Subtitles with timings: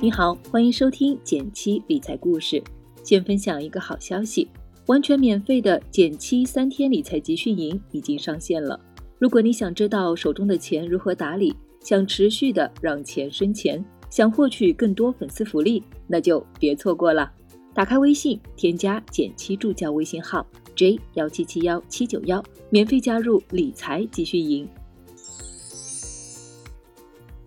[0.00, 2.62] 你好，欢迎收听减七理财故事。
[3.02, 4.46] 先分享一个好消息，
[4.86, 8.78] 完全免费的减七三天理财集训营已经上线了。
[9.18, 17.32] 如果你想知道手中的钱如何打理，想持续的让钱生钱，想获取更多粉丝福利，那就别错过了。
[17.74, 20.46] 打开微信，添加减七助教微信号
[20.76, 22.40] j 幺七七幺七九幺，
[22.70, 24.68] 免费加入理财集训营。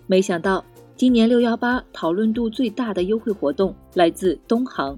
[0.06, 0.66] 没想到
[1.02, 4.96] 今年六幺八讨论度最大的优惠活动来自东航，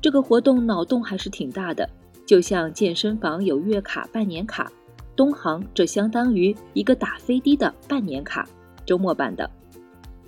[0.00, 1.86] 这个活动脑洞还是挺大的。
[2.24, 4.72] 就像健身房有月卡、半年卡，
[5.14, 8.48] 东航这相当于一个打飞的的半年卡，
[8.86, 9.50] 周末版的。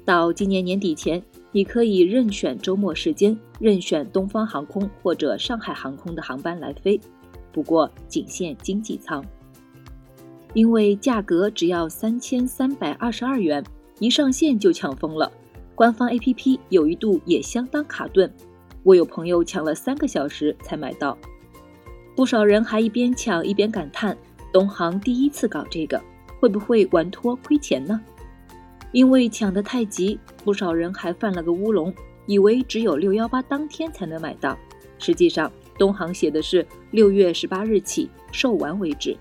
[0.05, 7.01] 到今年年底前，你可以任选周末时间，任选东方航空或者上海航空的航班来飞，
[7.52, 9.24] 不过仅限经济舱，
[10.52, 13.65] 因为价格只要三千三百二十二元。
[13.98, 15.32] 一上线就抢疯了，
[15.74, 18.30] 官方 APP 有一度也相当卡顿，
[18.82, 21.16] 我有朋友抢了三个小时才买到，
[22.15, 24.16] 不少人还一边抢一边感叹：
[24.52, 25.98] 东航第一次搞这个，
[26.38, 27.98] 会不会玩脱亏钱呢？
[28.93, 31.93] 因为抢得太急，不少人还犯了个乌龙，
[32.26, 34.59] 以为只有六幺八当天才能买到，
[34.99, 39.16] 实际上东航写的是六月十八日起售完为止。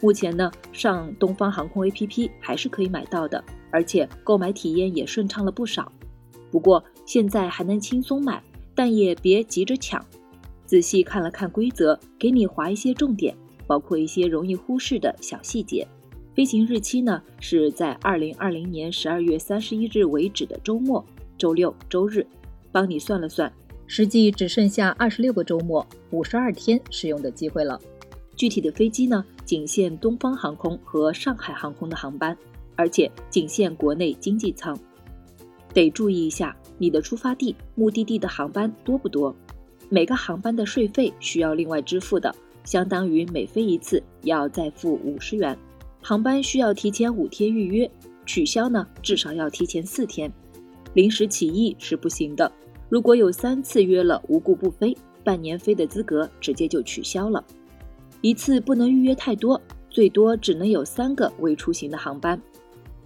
[0.00, 3.42] 目前呢，上东方航空 APP 还是可以买到的。
[3.70, 5.90] 而且购买体验也顺畅了不少，
[6.50, 8.42] 不过现在还能轻松买，
[8.74, 10.04] 但也别急着抢。
[10.66, 15.86] 仔细看了看规则，给你划一些重点，包括一些容易忽视的小细节。
[16.34, 21.04] 飞行日期呢是在二零二零年十二月三十一日为止的周末、
[21.36, 22.26] 周六、周日。
[22.72, 23.52] 帮你算了算，
[23.88, 27.80] 实际只剩下二十六个周末、五十二天使用的机会了。
[28.36, 32.38] 具体的飞机呢，仅限东方航空和上海航空的航班。
[32.80, 34.74] 而且仅限国内经济舱，
[35.74, 39.36] 得注意一下你的出发地、目的地的航班多不多。
[39.90, 45.54] 每个航班的税费需要另外支付的，相当于每飞一次要再付五十元。
[46.00, 47.90] 航班需要提前五天预约，
[48.24, 50.32] 取消呢至少要提前四天。
[50.94, 52.50] 临时起意是不行的。
[52.88, 57.44] 如果有三次约了无故不飞，半年飞的资格直接就取消了。
[58.22, 62.40] 一次不能预约太多，最多只能有三个未出行的航班。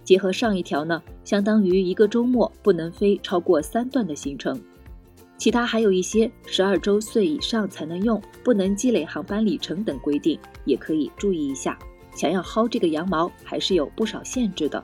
[0.05, 4.57] 结合上一条呢，相当于一个周末不能飞超过三段的行程。
[5.37, 11.77] 其他还有一些十二周岁以上才能用，不能积累航班里程等规定，也可以注意一下。
[12.15, 14.81] 想要薅这个羊毛，还是有不少限制的。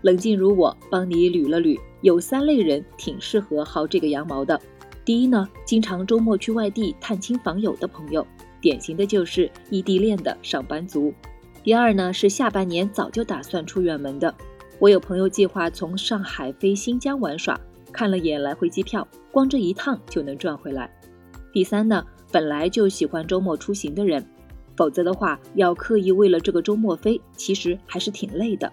[0.00, 4.60] 冷静如我，帮你捋了捋，有三类人挺适合薅这个羊毛的。
[5.04, 8.26] 第一呢，经常周末去外地探亲访友的朋友，
[8.60, 11.14] 典型的就是异地恋的上班族。
[11.62, 14.34] 第二呢是下半年早就打算出远门的，
[14.80, 17.58] 我有朋友计划从上海飞新疆玩耍，
[17.92, 20.90] 看了眼来回机票，光这一趟就能赚回来。
[21.52, 24.26] 第三呢，本来就喜欢周末出行的人，
[24.76, 28.72] 否则的话要刻意为了这个周末飞，其实还是挺累的。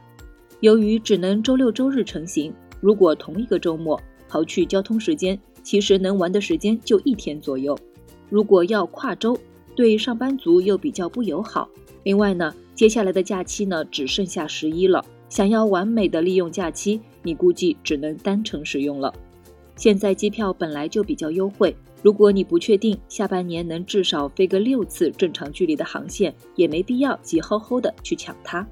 [0.61, 2.51] 由于只能周六周日成行，
[2.81, 7.77] 如果同一个周末刨去交通时间，其实能玩的时间就一天左右。
[8.29, 9.37] 如果要跨周，
[9.75, 11.69] 对上班族又比较不友好。
[12.09, 12.51] 另外呢。
[12.73, 15.05] 接下来的假期呢，只剩下十一了。
[15.29, 19.13] 想要完美的利用假期，你估计只能单程使用了。
[19.75, 28.67] 现在机票本来就比较优惠，如果你不确定下半年能至少飞个六次正常距离的航线，也没必要急吼吼的去抢它。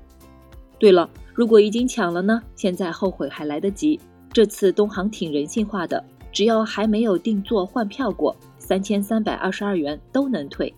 [0.79, 3.99] 对了，如果已经抢了呢，现在后悔还来得及。
[4.33, 10.73] 这次东航挺人性化的，只要还没有订座换票过，三千三百二十二元都能退。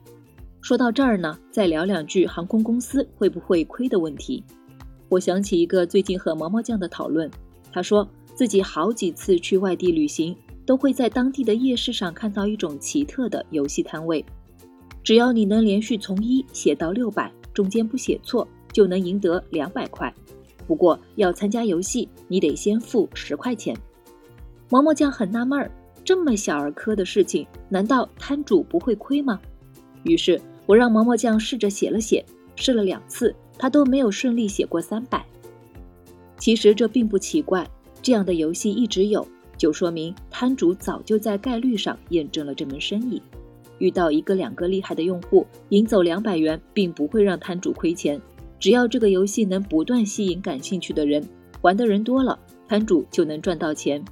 [0.61, 4.43] 说到这儿呢，再聊两句航空公司会不会亏的问题。
[5.07, 7.29] 我想起一个最近和毛毛酱的讨论，
[7.71, 14.23] 他说自己好几次去外地旅行，都会在当地的夜市上看到一种奇特的游戏摊位，
[15.01, 20.13] 只要你能连续从一写到六百，中间不写错，就能赢得两百块。
[20.67, 23.75] 不过要参加游戏，你得先付十块钱。
[24.69, 25.71] 毛毛酱很纳闷儿，
[26.03, 29.39] 这么小儿科的事情，难道摊主不会亏吗？
[30.03, 30.39] 于是
[30.69, 32.23] 我让毛毛酱试着写了写，
[32.55, 35.25] 试了两次，他都没有顺利写过三百。
[36.37, 37.67] 其实这并不奇怪，
[38.03, 39.27] 这样的游戏一直有，
[39.57, 43.19] 就说明摊主早就在概率上验证了这门生意。
[43.79, 48.21] 遇到一个两个厉害的用户，赢走两百元，并不会让摊主亏钱。
[48.59, 51.27] 只要这个游戏能不断吸引感兴趣的人，
[51.61, 52.37] 玩的人多了，
[52.67, 54.05] 摊主就能赚到钱。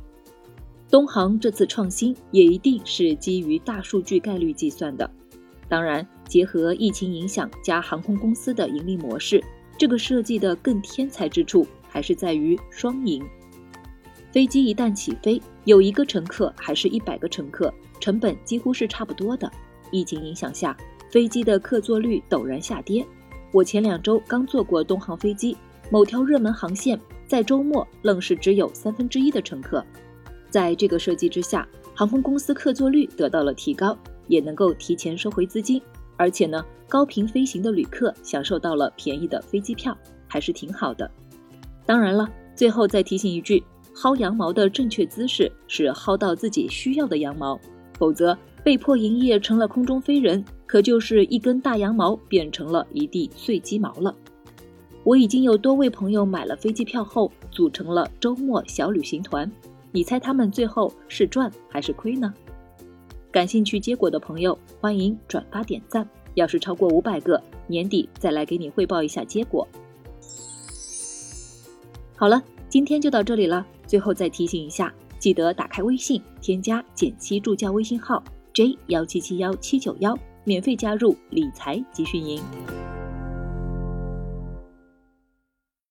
[0.90, 5.08] 东航这次创新也一定是基于大数据概率计算的。
[5.70, 9.44] 当然，结合疫情影响加航空公司的盈利模式，
[9.78, 13.24] 这个设计的更天才之处还是在于双赢。
[14.32, 19.52] 飞机一旦起飞，有一个乘客还是一百个乘客，成本几乎是差不多的。
[19.92, 20.76] 疫情影响下，
[21.12, 23.06] 飞机的客座率陡然下跌。
[23.52, 25.58] 我前两周刚坐过东航飞机，
[25.90, 29.84] 某条热门航线在周末愣是只有三分之一的乘客。
[30.50, 35.82] 在这个设计之下，航空公司客座率得到了提高，也能够提前收回资金。
[36.16, 39.96] 而且呢，高频飞行的旅客享受到了便宜的飞机票，
[40.28, 41.10] 还是挺好的。
[41.86, 43.64] 当然了，最后再提醒一句，
[43.96, 47.60] 薅羊毛的正确姿势是薅到自己需要的羊毛，
[48.00, 54.14] 否则被迫营业成了空中飞人，可就是一根大羊毛变成了一地碎鸡毛了。
[55.04, 59.50] 我已经有多位朋友买了飞机票后，组成了周末小旅行团，
[59.92, 62.34] 你猜他们最后是赚还是亏呢？
[63.32, 66.08] 感兴趣结果的朋友，欢迎转发点赞。
[66.36, 69.68] 要是超过五百个，年底再来给你汇报一下结果。
[72.16, 73.66] 好了，今天就到这里了。
[73.86, 82.42] 最后再提醒一下，记得打开微信，添加简七助教微信号 j 幺七七幺七九幺，免费加入理财集训营。